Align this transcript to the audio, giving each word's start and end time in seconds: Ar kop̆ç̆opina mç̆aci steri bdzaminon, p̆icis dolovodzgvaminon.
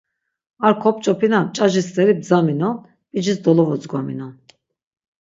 Ar 0.65 0.73
kop̆ç̆opina 0.81 1.39
mç̆aci 1.45 1.81
steri 1.87 2.13
bdzaminon, 2.19 2.75
p̆icis 3.09 3.39
dolovodzgvaminon. 3.45 4.33